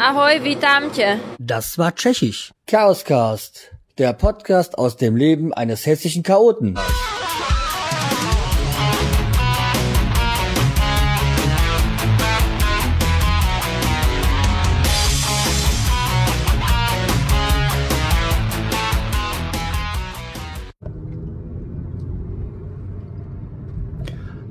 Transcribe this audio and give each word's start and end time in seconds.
Ahoj, 0.00 0.40
vítám 0.40 0.90
tě. 0.90 1.20
Das 1.40 1.76
war 1.78 1.94
Tschechisch. 1.94 2.52
Chaoscast, 2.70 3.58
der 3.98 4.12
Podcast 4.12 4.78
aus 4.78 4.96
dem 4.96 5.16
Leben 5.16 5.52
eines 5.52 5.86
hessischen 5.86 6.22
Chaoten. 6.22 6.78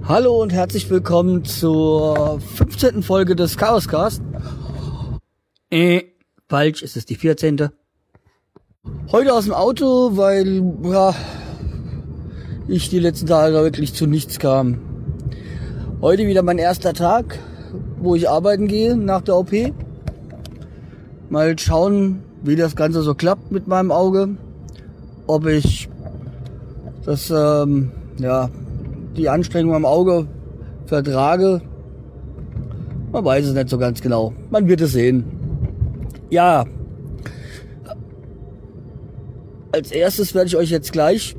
Hallo 0.03 0.41
und 0.41 0.53
herzlich 0.53 0.89
willkommen 0.89 1.45
zur 1.45 2.39
15. 2.55 3.03
Folge 3.03 3.35
des 3.35 3.57
Chaoscast. 3.57 4.21
Äh, 5.69 6.03
falsch, 6.47 6.81
es 6.81 6.95
ist 6.95 7.09
die 7.09 7.15
14. 7.15 7.67
Heute 9.11 9.33
aus 9.33 9.43
dem 9.43 9.53
Auto, 9.53 10.15
weil 10.15 10.63
ja, 10.83 11.13
ich 12.69 12.89
die 12.89 12.99
letzten 12.99 13.27
Tage 13.27 13.53
wirklich 13.55 13.93
zu 13.93 14.07
nichts 14.07 14.39
kam. 14.39 14.79
Heute 15.99 16.25
wieder 16.25 16.41
mein 16.41 16.57
erster 16.57 16.93
Tag, 16.93 17.37
wo 17.99 18.15
ich 18.15 18.29
arbeiten 18.29 18.67
gehe 18.67 18.95
nach 18.95 19.21
der 19.23 19.35
OP. 19.35 19.51
Mal 21.29 21.59
schauen, 21.59 22.23
wie 22.43 22.55
das 22.55 22.77
Ganze 22.77 23.01
so 23.01 23.13
klappt 23.13 23.51
mit 23.51 23.67
meinem 23.67 23.91
Auge. 23.91 24.37
Ob 25.25 25.47
ich 25.47 25.89
das, 27.03 27.29
ähm, 27.29 27.91
ja, 28.19 28.49
die 29.17 29.27
Anstrengung 29.27 29.75
am 29.75 29.83
Auge 29.83 30.27
vertrage. 30.85 31.61
Man 33.11 33.25
weiß 33.25 33.47
es 33.47 33.53
nicht 33.53 33.67
so 33.67 33.77
ganz 33.77 33.99
genau. 33.99 34.31
Man 34.49 34.69
wird 34.69 34.79
es 34.79 34.93
sehen. 34.93 35.36
Ja. 36.29 36.65
Als 39.71 39.91
erstes 39.91 40.33
werde 40.33 40.47
ich 40.47 40.57
euch 40.57 40.69
jetzt 40.69 40.91
gleich 40.91 41.35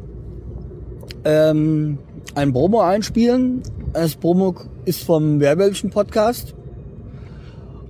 ähm, 1.24 1.98
ein 2.34 2.52
Promo 2.52 2.80
einspielen. 2.80 3.62
Das 3.92 4.16
Promo 4.16 4.54
ist 4.84 5.02
vom 5.02 5.40
Werwölfchen 5.40 5.90
Podcast. 5.90 6.54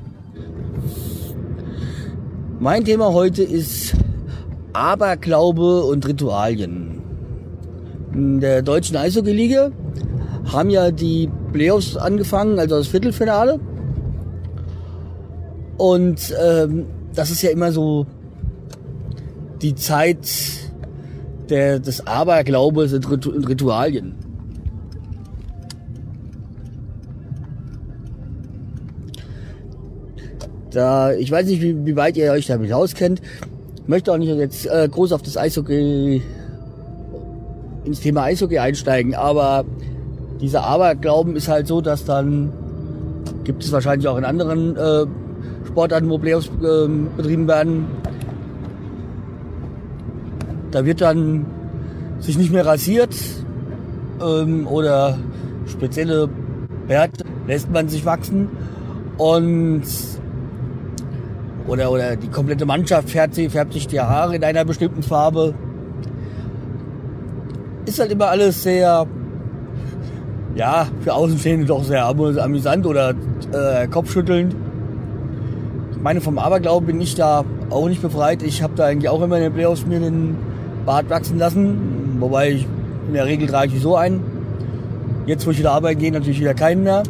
Mein 2.59 2.83
Thema 2.83 3.13
heute 3.13 3.43
ist 3.43 3.93
Aberglaube 4.73 5.83
und 5.83 6.05
Ritualien. 6.05 7.01
In 8.13 8.41
der 8.41 8.61
deutschen 8.61 8.97
Eishockey-Liga 8.97 9.71
haben 10.51 10.69
ja 10.69 10.91
die 10.91 11.29
Playoffs 11.53 11.95
angefangen, 11.95 12.59
also 12.59 12.77
das 12.77 12.87
Viertelfinale. 12.87 13.59
Und 15.77 16.35
ähm, 16.43 16.87
das 17.13 17.31
ist 17.31 17.41
ja 17.41 17.51
immer 17.51 17.71
so 17.71 18.05
die 19.61 19.75
Zeit 19.75 20.68
der, 21.49 21.79
des 21.79 22.05
Ritu- 23.09 23.31
und 23.31 23.47
Ritualien. 23.47 24.15
Da, 30.71 31.13
ich 31.13 31.31
weiß 31.31 31.47
nicht, 31.47 31.61
wie, 31.61 31.85
wie 31.85 31.95
weit 31.95 32.15
ihr 32.17 32.31
euch 32.31 32.45
damit 32.45 32.71
auskennt. 32.71 33.21
Möchte 33.87 34.13
auch 34.13 34.17
nicht 34.17 34.29
jetzt 34.35 34.67
äh, 34.67 34.87
groß 34.87 35.13
auf 35.13 35.23
das 35.23 35.35
Eishockey, 35.35 36.21
ins 37.85 38.01
Thema 38.01 38.23
Eishockey 38.23 38.59
einsteigen, 38.59 39.15
aber 39.15 39.65
dieser 40.39 40.63
Aberglauben 40.63 41.35
ist 41.35 41.47
halt 41.47 41.65
so, 41.65 41.81
dass 41.81 42.05
dann 42.05 42.53
gibt 43.43 43.63
es 43.63 43.71
wahrscheinlich 43.71 44.07
auch 44.07 44.17
in 44.17 44.25
anderen 44.25 44.75
äh, 44.75 45.05
Sportarten, 45.65 46.09
wo 46.09 46.19
Playoffs 46.19 46.51
ähm, 46.63 47.07
betrieben 47.17 47.47
werden. 47.47 47.87
Da 50.71 50.85
wird 50.85 51.01
dann 51.01 51.45
sich 52.19 52.37
nicht 52.37 52.51
mehr 52.51 52.65
rasiert 52.65 53.15
ähm, 54.21 54.67
oder 54.67 55.17
spezielle 55.65 56.29
Bärte 56.87 57.23
lässt 57.47 57.71
man 57.71 57.87
sich 57.87 58.05
wachsen 58.05 58.49
und 59.17 59.83
oder, 61.67 61.91
oder 61.91 62.15
die 62.15 62.27
komplette 62.27 62.65
Mannschaft 62.65 63.09
färbt, 63.09 63.35
sie, 63.35 63.49
färbt 63.49 63.73
sich 63.73 63.87
die 63.87 63.99
Haare 63.99 64.35
in 64.35 64.43
einer 64.43 64.65
bestimmten 64.65 65.03
Farbe. 65.03 65.53
Ist 67.85 67.99
halt 67.99 68.11
immer 68.11 68.27
alles 68.27 68.63
sehr, 68.63 69.05
ja, 70.55 70.87
für 71.01 71.13
Außenstehende 71.13 71.65
doch 71.65 71.83
sehr 71.83 72.05
amü- 72.05 72.39
amüsant 72.39 72.85
oder 72.85 73.13
äh, 73.51 73.87
kopfschüttelnd. 73.87 74.55
Ich 75.91 76.01
meine, 76.01 76.21
vom 76.21 76.39
Aberglauben 76.39 76.87
bin 76.87 77.01
ich 77.01 77.15
da 77.15 77.43
auch 77.69 77.87
nicht 77.87 78.01
befreit. 78.01 78.41
Ich 78.41 78.63
habe 78.63 78.73
da 78.75 78.85
eigentlich 78.85 79.09
auch 79.09 79.21
immer 79.21 79.37
in 79.37 79.43
den 79.43 79.53
Playoffs 79.53 79.85
mir 79.85 79.99
den 79.99 80.37
Bart 80.89 81.07
wachsen 81.07 81.37
lassen. 81.37 82.17
Wobei 82.19 82.53
ich 82.53 82.67
in 83.07 83.13
der 83.13 83.27
Regel 83.27 83.47
trage 83.47 83.71
ich 83.75 83.79
so 83.79 83.95
einen. 83.95 84.23
Jetzt, 85.27 85.45
wo 85.45 85.51
ich 85.51 85.59
wieder 85.59 85.71
arbeiten 85.71 85.99
gehe, 85.99 86.11
natürlich 86.11 86.39
wieder 86.39 86.55
keinen 86.55 86.81
mehr. 86.81 87.03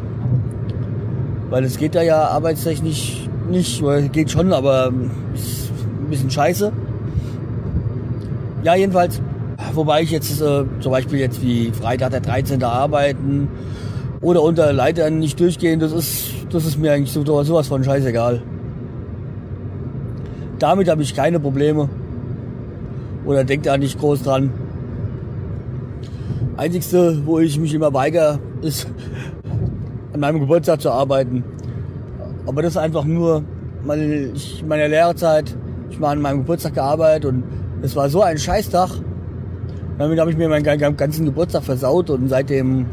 Weil 1.50 1.63
es 1.63 1.78
geht 1.78 1.95
da 1.95 2.01
ja 2.01 2.23
arbeitstechnisch 2.28 3.29
nicht, 3.49 3.81
oder 3.81 4.02
geht 4.02 4.31
schon, 4.31 4.52
aber 4.52 4.91
ist 5.34 5.72
ein 6.03 6.09
bisschen 6.09 6.29
scheiße. 6.29 6.73
Ja, 8.64 8.76
jedenfalls, 8.76 9.22
wobei 9.73 10.02
ich 10.02 10.11
jetzt 10.11 10.41
äh, 10.41 10.66
zum 10.82 10.91
Beispiel 10.91 11.20
jetzt 11.20 11.41
wie 11.41 11.72
Freitag 11.72 12.11
der 12.11 12.20
13. 12.20 12.61
arbeiten 12.61 13.47
oder 14.20 14.43
unter 14.43 14.73
Leitern 14.73 15.20
nicht 15.20 15.40
durchgehen, 15.40 15.79
das 15.79 15.93
ist, 15.93 16.34
das 16.52 16.66
ist 16.66 16.78
mir 16.78 16.91
eigentlich 16.91 17.14
so, 17.14 17.23
sowas 17.43 17.70
von 17.70 17.82
scheißegal. 17.82 18.41
Damit 20.59 20.90
habe 20.90 21.02
ich 21.02 21.16
keine 21.16 21.40
Probleme. 21.40 21.87
Oder 23.29 23.43
denkt 23.43 23.67
da 23.67 23.78
nicht 23.78 23.99
groß 23.99 24.23
dran. 24.23 24.49
Einzigste, 26.58 27.22
wo 27.28 27.37
ich 27.37 27.59
mich 27.59 27.76
immer 27.76 27.93
weigere, 27.93 28.40
ist 28.64 28.87
an 30.14 30.20
meinem 30.20 30.40
Geburtstag 30.40 30.81
zu 30.81 30.90
arbeiten. 30.90 31.43
Aber 32.47 32.64
das 32.64 32.72
ist 32.72 32.78
einfach 32.78 33.05
nur, 33.05 33.43
weil 33.84 34.31
ich 34.34 34.61
in 34.61 34.67
meiner 34.67 34.87
Lehrerzeit, 34.87 35.55
ich 35.91 36.02
war 36.02 36.09
an 36.09 36.22
meinem 36.22 36.40
Geburtstag 36.40 36.73
gearbeitet 36.73 37.26
und 37.26 37.43
es 37.84 37.96
war 37.96 38.09
so 38.09 38.23
ein 38.23 38.40
Scheißtag. 38.40 38.90
Damit 39.99 40.20
habe 40.20 40.32
ich 40.32 40.37
mir 40.37 40.49
meinen 40.49 40.64
ganzen 40.64 41.25
Geburtstag 41.25 41.61
versaut 41.61 42.09
und 42.09 42.29
seitdem 42.29 42.87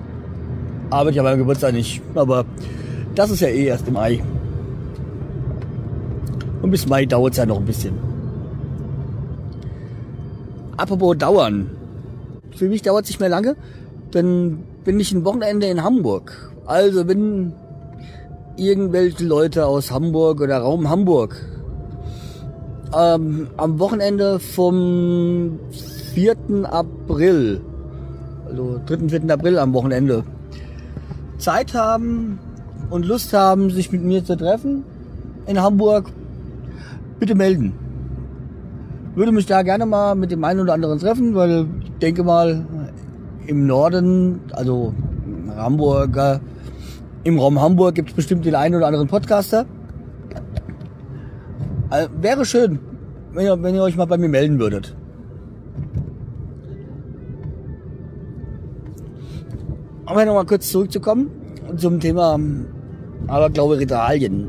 arbeite 0.90 1.12
ich 1.12 1.18
an 1.18 1.24
meinem 1.24 1.38
Geburtstag 1.38 1.72
nicht. 1.72 2.02
Aber 2.14 2.44
Das 3.14 3.30
ist 3.30 3.40
ja 3.40 3.48
eh 3.48 3.68
erst 3.68 3.88
im 3.88 3.94
Mai. 3.94 4.22
Und 6.60 6.70
bis 6.70 6.86
Mai 6.86 7.06
dauert 7.06 7.32
es 7.32 7.38
ja 7.38 7.46
noch 7.46 7.56
ein 7.56 7.64
bisschen. 7.64 8.15
Apropos 10.76 11.16
dauern. 11.16 11.70
Für 12.54 12.68
mich 12.68 12.82
dauert 12.82 13.04
es 13.04 13.10
nicht 13.10 13.20
mehr 13.20 13.28
lange. 13.28 13.56
Dann 14.10 14.64
bin 14.84 15.00
ich 15.00 15.12
ein 15.12 15.24
Wochenende 15.24 15.66
in 15.66 15.82
Hamburg. 15.82 16.52
Also 16.66 17.08
wenn 17.08 17.52
irgendwelche 18.56 19.24
Leute 19.24 19.66
aus 19.66 19.90
Hamburg 19.90 20.40
oder 20.40 20.58
Raum 20.58 20.88
Hamburg 20.88 21.36
ähm, 22.96 23.48
am 23.56 23.78
Wochenende 23.78 24.38
vom 24.38 25.58
4. 26.14 26.36
April, 26.64 27.60
also 28.48 28.80
3. 28.86 29.08
4. 29.08 29.30
April 29.30 29.58
am 29.58 29.74
Wochenende, 29.74 30.24
Zeit 31.38 31.74
haben 31.74 32.38
und 32.90 33.04
Lust 33.04 33.32
haben, 33.32 33.70
sich 33.70 33.92
mit 33.92 34.02
mir 34.02 34.24
zu 34.24 34.36
treffen 34.36 34.84
in 35.46 35.60
Hamburg, 35.60 36.10
bitte 37.18 37.34
melden. 37.34 37.74
Würde 39.16 39.32
mich 39.32 39.46
da 39.46 39.62
gerne 39.62 39.86
mal 39.86 40.14
mit 40.14 40.30
dem 40.30 40.44
einen 40.44 40.60
oder 40.60 40.74
anderen 40.74 40.98
treffen, 40.98 41.34
weil 41.34 41.66
ich 41.82 41.90
denke 42.02 42.22
mal, 42.22 42.66
im 43.46 43.66
Norden, 43.66 44.40
also 44.52 44.92
Hamburger, 45.56 46.40
im 47.24 47.38
Raum 47.38 47.58
Hamburg 47.58 47.94
gibt 47.94 48.10
es 48.10 48.14
bestimmt 48.14 48.44
den 48.44 48.54
einen 48.54 48.74
oder 48.74 48.86
anderen 48.86 49.08
Podcaster. 49.08 49.64
Also, 51.88 52.10
wäre 52.20 52.44
schön, 52.44 52.78
wenn 53.32 53.46
ihr, 53.46 53.62
wenn 53.62 53.74
ihr 53.74 53.82
euch 53.82 53.96
mal 53.96 54.04
bei 54.04 54.18
mir 54.18 54.28
melden 54.28 54.58
würdet. 54.58 54.94
Aber 60.04 60.26
noch 60.26 60.34
mal 60.34 60.44
kurz 60.44 60.70
zurückzukommen 60.70 61.30
zum 61.78 62.00
Thema 62.00 62.38
Aberglaube 63.28 63.78
Ritualien. 63.78 64.48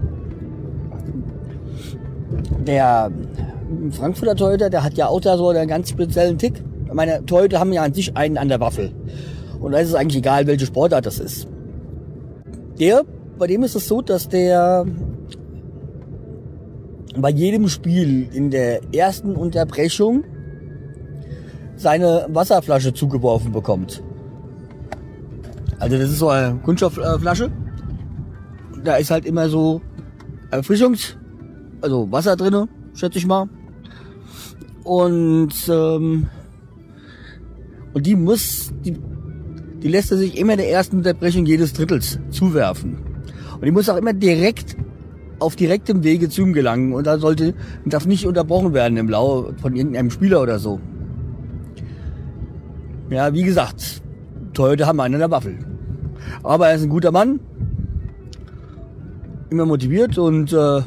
Der 2.67 3.09
Frankfurter 3.91 4.35
Torhüter, 4.35 4.69
der 4.69 4.83
hat 4.83 4.97
ja 4.97 5.07
auch 5.07 5.19
da 5.19 5.37
so 5.37 5.49
einen 5.49 5.67
ganz 5.67 5.89
speziellen 5.89 6.37
Tick. 6.37 6.63
Meine 6.93 7.25
Torhüter 7.25 7.59
haben 7.59 7.73
ja 7.73 7.83
an 7.83 7.93
sich 7.93 8.15
einen 8.15 8.37
an 8.37 8.47
der 8.47 8.59
Waffel. 8.59 8.91
Und 9.59 9.71
da 9.71 9.79
ist 9.79 9.89
es 9.89 9.95
eigentlich 9.95 10.17
egal, 10.17 10.47
welche 10.47 10.65
Sportart 10.65 11.05
das 11.05 11.19
ist. 11.19 11.47
Der, 12.79 13.03
bei 13.37 13.47
dem 13.47 13.63
ist 13.63 13.75
es 13.75 13.87
so, 13.87 14.01
dass 14.01 14.29
der 14.29 14.85
bei 17.17 17.29
jedem 17.29 17.67
Spiel 17.67 18.29
in 18.31 18.51
der 18.51 18.81
ersten 18.93 19.35
Unterbrechung 19.35 20.23
seine 21.75 22.27
Wasserflasche 22.29 22.93
zugeworfen 22.93 23.51
bekommt. 23.51 24.03
Also 25.79 25.97
das 25.97 26.09
ist 26.09 26.19
so 26.19 26.29
eine 26.29 26.57
Kunststoffflasche. 26.59 27.51
Da 28.83 28.95
ist 28.95 29.11
halt 29.11 29.25
immer 29.25 29.49
so 29.49 29.81
Erfrischungs, 30.51 31.17
also 31.81 32.11
Wasser 32.11 32.35
drinne, 32.35 32.67
schätze 32.93 33.17
ich 33.17 33.25
mal. 33.25 33.49
Und 34.87 35.53
ähm, 35.67 36.27
und 37.93 38.05
die 38.05 38.15
muss, 38.15 38.71
die, 38.85 38.95
die 39.81 39.87
lässt 39.87 40.11
er 40.11 40.17
sich 40.17 40.37
immer 40.37 40.55
der 40.55 40.69
ersten 40.69 40.97
Unterbrechung 40.97 41.45
jedes 41.45 41.73
Drittels 41.73 42.19
zuwerfen. 42.29 42.99
Und 43.55 43.65
die 43.65 43.71
muss 43.71 43.89
auch 43.89 43.97
immer 43.97 44.13
direkt 44.13 44.77
auf 45.39 45.55
direktem 45.55 46.03
Wege 46.03 46.29
zu 46.29 46.43
ihm 46.43 46.53
gelangen 46.53 46.93
und 46.93 47.05
da 47.05 47.17
sollte 47.17 47.53
darf 47.85 48.05
nicht 48.05 48.25
unterbrochen 48.25 48.73
werden 48.73 48.97
im 48.97 49.07
Blau 49.07 49.51
von 49.61 49.75
irgendeinem 49.75 50.09
Spieler 50.09 50.41
oder 50.41 50.59
so. 50.59 50.79
Ja, 53.09 53.33
wie 53.33 53.43
gesagt, 53.43 54.01
Toyota 54.53 54.85
haben 54.85 54.99
einen 54.99 55.15
in 55.15 55.19
der 55.19 55.31
Waffel. 55.31 55.57
Aber 56.43 56.69
er 56.69 56.75
ist 56.75 56.83
ein 56.83 56.89
guter 56.89 57.11
Mann, 57.11 57.39
immer 59.49 59.65
motiviert 59.65 60.17
und 60.17 60.53
äh, 60.53 60.81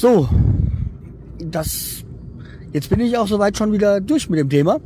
So, 0.00 0.28
das 1.40 2.04
jetzt 2.72 2.88
bin 2.88 3.00
ich 3.00 3.18
auch 3.18 3.26
soweit 3.26 3.56
schon 3.56 3.72
wieder 3.72 4.00
durch 4.00 4.30
mit 4.30 4.38
dem 4.38 4.48
Thema. 4.48 4.78